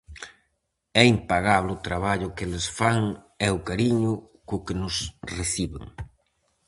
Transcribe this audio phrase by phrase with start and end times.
[1.01, 2.99] É impagable o traballo que eles fan
[3.45, 4.13] e o cariño
[4.47, 4.95] co que nos
[5.37, 5.85] reciben.